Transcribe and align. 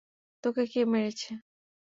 তোকে 0.43 0.63
কে 0.71 0.81
মেরেছে? 0.91 1.31